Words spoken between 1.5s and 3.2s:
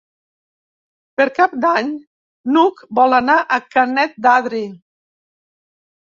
d'Any n'Hug vol